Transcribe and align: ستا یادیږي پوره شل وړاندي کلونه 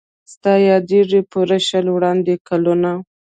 ستا 0.33 0.53
یادیږي 0.69 1.19
پوره 1.31 1.57
شل 1.67 1.85
وړاندي 1.95 2.35
کلونه 2.47 2.91